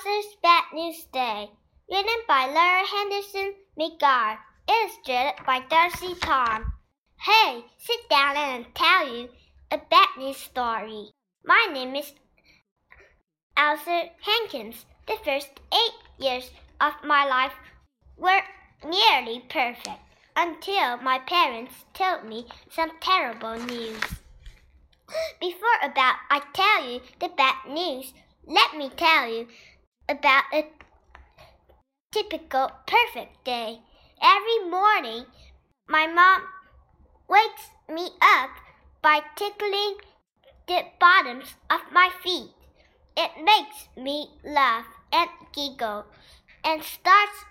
Arthur's 0.00 0.36
Bad 0.42 0.64
News 0.72 1.04
Day, 1.12 1.50
written 1.90 2.20
by 2.26 2.46
Laura 2.46 2.86
Henderson 2.86 3.54
McGar, 3.78 4.38
illustrated 4.66 5.44
by 5.46 5.60
Darcy 5.68 6.14
Tom. 6.22 6.72
Hey, 7.18 7.64
sit 7.76 8.08
down 8.08 8.34
and 8.34 8.64
I'll 8.64 8.72
tell 8.72 9.14
you 9.14 9.28
a 9.70 9.76
bad 9.90 10.08
news 10.16 10.38
story. 10.38 11.10
My 11.44 11.68
name 11.70 11.94
is 11.96 12.14
Arthur 13.58 14.04
Hankins. 14.22 14.86
The 15.06 15.18
first 15.22 15.50
eight 15.70 16.24
years 16.24 16.50
of 16.80 16.94
my 17.04 17.26
life 17.26 17.54
were 18.16 18.40
nearly 18.82 19.44
perfect 19.50 20.00
until 20.34 20.96
my 20.98 21.18
parents 21.18 21.74
told 21.92 22.24
me 22.24 22.46
some 22.70 22.92
terrible 23.02 23.58
news. 23.58 24.00
Before 25.40 25.78
about 25.82 26.16
I 26.30 26.40
tell 26.54 26.90
you 26.90 27.00
the 27.18 27.28
bad 27.36 27.56
news, 27.68 28.14
let 28.46 28.74
me 28.74 28.88
tell 28.96 29.28
you 29.30 29.46
about 30.10 30.42
a 30.52 30.66
typical 32.10 32.68
perfect 32.84 33.44
day. 33.44 33.78
Every 34.20 34.68
morning, 34.68 35.24
my 35.88 36.08
mom 36.08 36.42
wakes 37.28 37.70
me 37.88 38.08
up 38.20 38.50
by 39.02 39.20
tickling 39.36 39.94
the 40.66 40.82
bottoms 40.98 41.54
of 41.70 41.80
my 41.92 42.10
feet. 42.24 42.50
It 43.16 43.30
makes 43.44 43.88
me 43.96 44.30
laugh 44.44 44.86
and 45.12 45.30
giggle 45.52 46.06
and 46.64 46.82
starts 46.82 47.44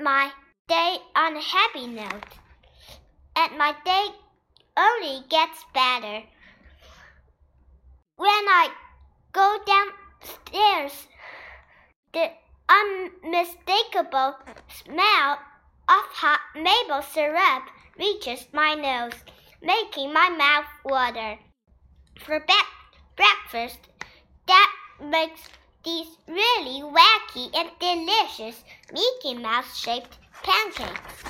my 0.00 0.32
day 0.66 0.98
on 1.14 1.36
a 1.36 1.40
happy 1.40 1.86
note. 1.86 2.34
And 3.36 3.56
my 3.56 3.76
day 3.84 4.06
only 4.76 5.24
gets 5.28 5.64
better. 5.72 6.24
When 8.16 8.28
I 8.28 8.70
go 9.32 9.58
downstairs, 9.64 11.06
the 12.16 12.30
unmistakable 12.70 14.36
smell 14.72 15.32
of 15.86 16.04
hot 16.16 16.40
maple 16.54 17.02
syrup 17.02 17.64
reaches 17.98 18.46
my 18.54 18.74
nose, 18.74 19.12
making 19.60 20.14
my 20.14 20.30
mouth 20.30 20.64
water. 20.82 21.38
For 22.18 22.42
breakfast, 23.16 23.80
that 24.46 24.72
makes 24.98 25.42
these 25.84 26.16
really 26.26 26.80
wacky 26.80 27.50
and 27.54 27.68
delicious 27.78 28.64
Mickey 28.90 29.34
Mouse 29.34 29.76
shaped 29.76 30.16
pancakes. 30.42 31.22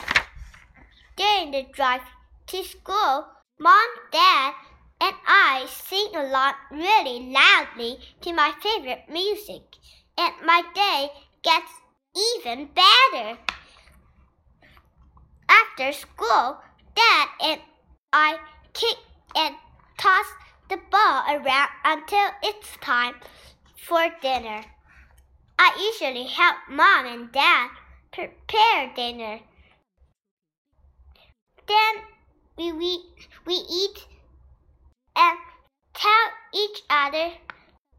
During 1.16 1.50
the 1.50 1.66
drive 1.72 2.03
to 2.47 2.62
school, 2.62 3.27
Mom, 3.58 3.88
Dad, 4.12 4.55
and 5.00 5.16
I 5.27 5.66
sing 5.69 6.14
along 6.14 6.55
really 6.70 7.32
loudly 7.32 7.98
to 8.20 8.32
my 8.32 8.53
favorite 8.62 9.06
music, 9.10 9.64
and 10.19 10.34
my 10.45 10.62
day 10.75 11.11
gets 11.42 11.70
even 12.17 12.69
better. 12.75 13.39
After 15.48 15.92
school, 15.92 16.59
Dad 16.95 17.28
and 17.42 17.61
I 18.12 18.39
kick 18.72 18.97
and 19.34 19.55
toss 19.98 20.27
the 20.69 20.78
ball 20.91 21.25
around 21.28 21.69
until 21.84 22.31
it's 22.42 22.77
time 22.81 23.14
for 23.77 24.09
dinner. 24.22 24.64
I 25.59 25.92
usually 25.92 26.27
help 26.27 26.56
Mom 26.69 27.06
and 27.06 27.33
Dad 27.33 27.70
prepare 28.11 28.92
dinner. 28.94 29.41
Then 31.67 31.94
we, 32.56 32.72
we, 32.72 33.05
we 33.47 33.55
eat 33.55 34.06
and 35.14 35.39
tell 35.94 36.27
each 36.55 36.83
other 36.89 37.33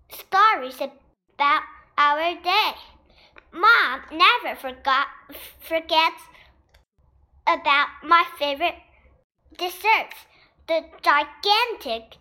stories 0.10 0.82
about 0.82 1.64
our 1.98 2.36
day. 2.44 2.72
Mom 3.52 4.02
never 4.12 4.56
forgot 4.56 5.08
forgets 5.60 6.22
about 7.48 7.88
my 8.04 8.24
favorite 8.38 8.76
desserts, 9.58 10.28
the 10.68 10.84
gigantic 11.02 12.18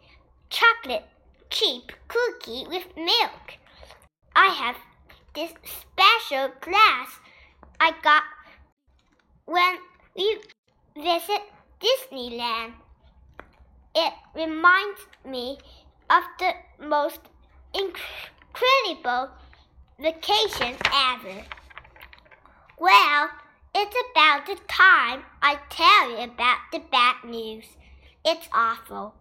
chocolate 0.49 1.05
chip 1.51 1.93
cookie 2.09 2.65
with 2.69 2.87
milk. 2.97 3.59
I 4.35 4.47
have 4.47 4.77
this 5.35 5.53
special 5.65 6.53
glass 6.61 7.09
I 7.79 7.93
got 8.03 8.23
when 9.45 9.77
we 10.17 10.39
visit 10.97 11.43
Disneyland. 11.81 12.73
It 13.95 14.13
reminds 14.35 15.01
me 15.25 15.59
of 16.09 16.23
the 16.39 16.53
most 16.87 17.21
incredible 17.75 19.31
vacation 19.99 20.77
ever. 20.93 21.45
Well, 22.79 23.31
it's 23.75 23.97
about 24.11 24.47
the 24.47 24.57
time 24.69 25.23
I 25.41 25.59
tell 25.71 26.11
you 26.11 26.31
about 26.31 26.59
the 26.71 26.81
bad 26.91 27.17
news. 27.25 27.65
It's 28.25 28.49
awful. 28.53 29.15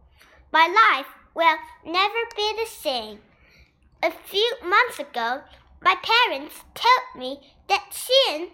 My 0.51 0.67
life 0.67 1.07
will 1.33 1.57
never 1.85 2.19
be 2.35 2.53
the 2.57 2.69
same. 2.69 3.19
A 4.03 4.11
few 4.11 4.51
months 4.63 4.99
ago, 4.99 5.41
my 5.81 5.95
parents 5.95 6.55
told 6.73 7.21
me 7.21 7.39
that 7.69 7.93
soon 7.93 8.49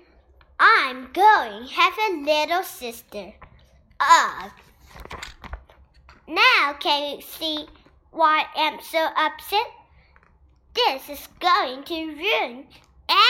I'm 0.60 1.12
going 1.14 1.68
to 1.68 1.74
have 1.74 1.94
a 2.10 2.22
little 2.24 2.64
sister. 2.64 3.34
Ugh. 4.00 4.52
Now 6.28 6.76
can 6.80 7.16
you 7.16 7.22
see 7.22 7.68
why 8.12 8.46
I'm 8.56 8.80
so 8.82 9.08
upset? 9.18 9.81
This 10.74 11.10
is 11.10 11.28
going 11.40 11.84
to 11.84 12.06
ruin 12.06 12.66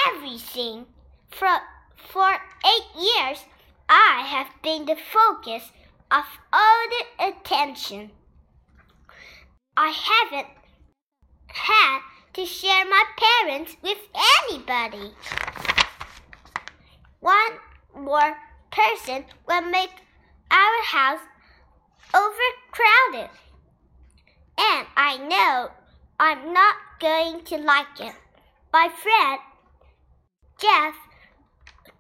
everything. 0.07 0.85
For, 1.29 1.59
for 1.96 2.29
eight 2.31 2.88
years, 2.96 3.46
I 3.90 4.24
have 4.28 4.50
been 4.62 4.85
the 4.85 4.96
focus 4.96 5.72
of 6.12 6.25
all 6.53 6.81
the 6.90 7.28
attention. 7.28 8.12
I 9.75 9.90
haven't 9.90 10.47
had 11.47 12.00
to 12.34 12.46
share 12.46 12.85
my 12.85 13.03
parents 13.18 13.75
with 13.81 13.97
anybody. 14.50 15.13
One 17.22 17.53
more 17.96 18.38
person 18.72 19.25
will 19.47 19.62
make 19.62 19.91
our 20.51 20.84
house 20.85 21.22
overcrowded. 22.13 23.30
And 24.57 24.88
I 24.96 25.18
know 25.18 25.72
I'm 26.23 26.53
not 26.53 26.75
going 26.99 27.43
to 27.45 27.57
like 27.57 27.99
it. 27.99 28.13
My 28.71 28.89
friend 28.89 29.39
Jeff 30.59 30.93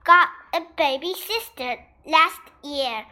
got 0.03 0.29
a 0.53 0.61
baby 0.77 1.15
sister 1.15 1.77
last 2.05 2.39
year. 2.63 3.03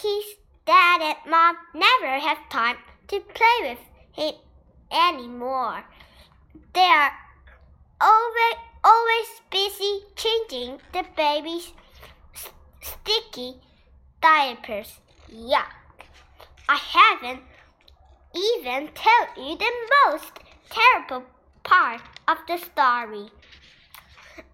His 0.00 0.24
dad 0.64 1.00
and 1.02 1.16
mom 1.28 1.56
never 1.74 2.20
have 2.20 2.48
time 2.50 2.76
to 3.08 3.18
play 3.18 3.58
with 3.62 3.80
him 4.12 4.34
anymore. 4.92 5.82
They 6.72 6.80
are 6.80 7.10
always, 8.00 8.58
always 8.84 9.28
busy 9.50 10.02
changing 10.14 10.78
the 10.92 11.04
baby's 11.16 11.72
sticky 12.80 13.56
diapers. 14.22 15.00
Yuck. 15.28 15.72
I 16.68 16.76
haven't 16.76 17.40
even 18.34 18.88
tell 18.94 19.26
you 19.36 19.56
the 19.56 19.72
most 20.06 20.32
terrible 20.70 21.24
part 21.62 22.00
of 22.26 22.38
the 22.46 22.58
story. 22.58 23.30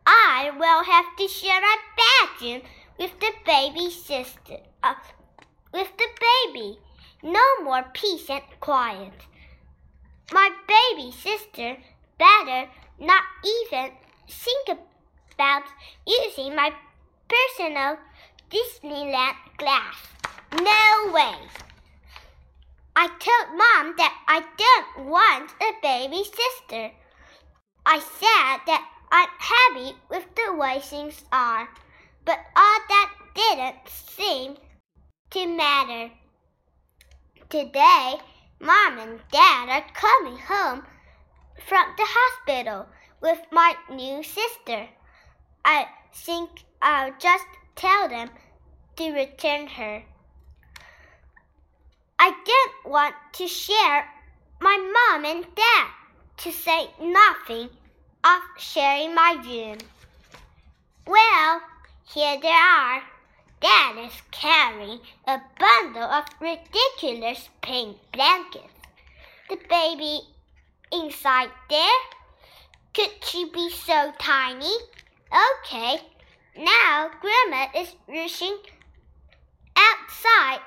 I 0.06 0.50
will 0.56 0.84
have 0.84 1.16
to 1.16 1.28
share 1.28 1.60
my 1.60 1.76
bedroom 2.00 2.62
with 2.98 3.18
the 3.20 3.32
baby 3.46 3.90
sister. 3.90 4.58
Uh, 4.82 4.94
with 5.72 5.96
the 5.96 6.08
baby. 6.20 6.78
No 7.22 7.42
more 7.62 7.84
peace 7.92 8.30
and 8.30 8.42
quiet. 8.60 9.12
My 10.32 10.50
baby 10.68 11.10
sister 11.10 11.76
better 12.18 12.68
not 13.00 13.24
even 13.44 13.90
think 14.28 14.68
about 14.68 15.64
using 16.06 16.54
my 16.54 16.72
personal 17.28 17.98
Disneyland 18.50 19.36
glass. 19.58 19.96
No 20.52 21.12
way. 21.12 21.63
I 22.96 23.08
told 23.08 23.58
Mom 23.58 23.94
that 23.96 24.14
I 24.28 24.44
don't 24.56 25.06
want 25.06 25.50
a 25.60 25.72
baby 25.82 26.22
sister. 26.22 26.92
I 27.84 27.98
said 27.98 28.60
that 28.66 28.88
I'm 29.10 29.28
happy 29.38 29.96
with 30.08 30.24
the 30.36 30.54
way 30.54 30.80
things 30.80 31.22
are, 31.32 31.68
but 32.24 32.38
all 32.56 32.78
that 32.88 33.10
didn't 33.34 33.88
seem 33.88 34.56
to 35.30 35.46
matter. 35.46 36.12
Today, 37.48 38.14
Mom 38.60 38.98
and 38.98 39.20
Dad 39.32 39.68
are 39.68 39.86
coming 39.92 40.38
home 40.38 40.84
from 41.66 41.86
the 41.96 42.06
hospital 42.06 42.86
with 43.20 43.40
my 43.50 43.74
new 43.90 44.22
sister. 44.22 44.88
I 45.64 45.86
think 46.14 46.50
I'll 46.80 47.12
just 47.18 47.46
tell 47.74 48.08
them 48.08 48.30
to 48.96 49.12
return 49.12 49.66
her. 49.66 50.04
I 52.18 52.30
don't 52.30 52.73
want 52.84 53.14
to 53.34 53.46
share 53.46 54.08
my 54.60 54.76
mom 54.96 55.24
and 55.24 55.44
dad 55.54 55.88
to 56.38 56.52
say 56.52 56.88
nothing 57.00 57.68
of 58.24 58.40
sharing 58.58 59.14
my 59.14 59.36
room. 59.44 59.78
Well, 61.06 61.60
here 62.12 62.38
they 62.40 62.48
are. 62.48 63.02
Dad 63.60 63.96
is 63.98 64.22
carrying 64.30 65.00
a 65.26 65.40
bundle 65.58 66.02
of 66.02 66.24
ridiculous 66.40 67.48
pink 67.62 67.96
blankets. 68.12 68.74
The 69.48 69.58
baby 69.68 70.20
inside 70.92 71.50
there? 71.68 72.00
Could 72.94 73.10
she 73.22 73.50
be 73.50 73.70
so 73.70 74.12
tiny? 74.18 74.74
Okay, 75.32 75.98
now 76.56 77.10
Grandma 77.20 77.66
is 77.76 77.94
rushing 78.08 78.56
outside. 79.76 80.60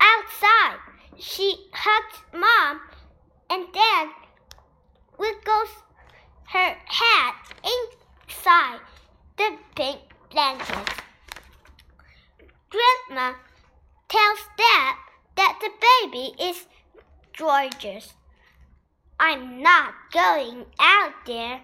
Outside. 0.00 0.78
She 1.20 1.68
hugs 1.74 2.18
Mom 2.32 2.80
and 3.50 3.66
then 3.74 4.10
wiggles 5.18 5.68
her 6.48 6.76
head 6.86 7.34
inside 7.62 8.80
the 9.36 9.58
pink 9.76 10.00
blanket. 10.30 11.02
Grandma 12.70 13.34
tells 14.08 14.38
Dad 14.56 14.94
that 15.36 15.58
the 15.60 15.70
baby 15.88 16.32
is 16.42 16.66
George's. 17.34 18.14
I'm 19.18 19.62
not 19.62 19.92
going 20.12 20.64
out 20.78 21.12
there. 21.26 21.60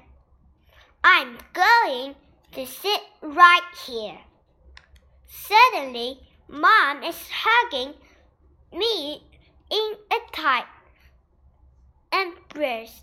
I'm 1.02 1.38
going 1.54 2.14
to 2.52 2.66
sit 2.66 3.00
right 3.22 3.62
here. 3.86 4.18
Suddenly, 5.26 6.20
Mom 6.46 7.02
is 7.02 7.16
hugging 7.30 7.94
me 8.70 9.22
a 10.46 10.48
tight 10.48 10.66
embrace. 12.12 13.02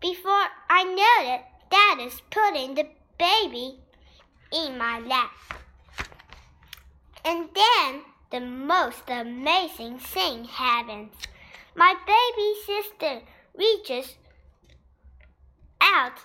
Before 0.00 0.46
I 0.68 0.84
know 0.84 1.34
it, 1.34 1.42
Dad 1.70 2.00
is 2.00 2.20
putting 2.30 2.74
the 2.74 2.86
baby 3.18 3.78
in 4.52 4.76
my 4.76 4.98
lap. 5.00 5.30
And 7.24 7.48
then 7.54 8.02
the 8.30 8.40
most 8.40 9.04
amazing 9.08 9.98
thing 9.98 10.44
happens. 10.44 11.12
My 11.76 11.94
baby 12.06 12.54
sister 12.66 13.20
reaches 13.56 14.16
out 15.80 16.18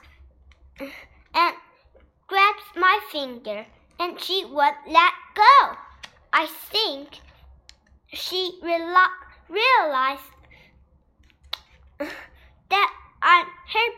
and 1.34 1.56
grabs 2.28 2.64
my 2.76 3.00
finger, 3.12 3.66
and 4.00 4.20
she 4.20 4.46
won't 4.46 4.76
let 4.88 5.14
go. 5.36 5.76
I 6.34 6.48
think 6.72 7.20
she 8.08 8.60
reali- 8.64 9.20
realized 9.50 10.22
that 12.70 12.94
I'm 13.22 13.46
her 13.74 13.90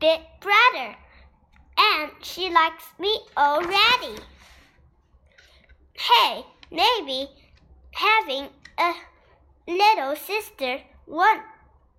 big 0.00 0.20
brother, 0.40 0.96
and 1.78 2.10
she 2.22 2.50
likes 2.50 2.84
me 2.98 3.18
already. 3.36 4.20
Hey, 5.94 6.44
maybe 6.70 7.28
having 7.92 8.48
a 8.78 8.92
little 9.66 10.16
sister 10.16 10.80
won't 11.06 11.42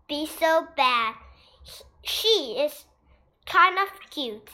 be 0.08 0.28
so 0.28 0.68
bad. 0.78 1.16
She 2.04 2.58
is 2.60 2.86
kind 3.46 3.78
of 3.80 3.88
cute. 4.12 4.50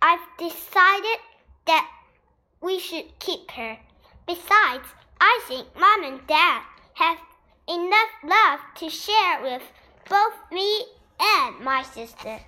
I've 0.00 0.26
decided 0.38 1.18
that 1.66 1.90
we 2.62 2.78
should 2.78 3.18
keep 3.18 3.50
her. 3.50 3.76
Besides, 4.26 4.88
I 5.20 5.40
think 5.46 5.66
Mom 5.78 6.04
and 6.04 6.26
Dad 6.26 6.62
have 6.94 7.18
enough 7.68 8.10
love 8.22 8.60
to 8.76 8.88
share 8.88 9.42
with 9.42 9.62
both 10.08 10.34
me 10.50 10.84
and 11.20 11.60
my 11.60 11.82
sister. 11.82 12.40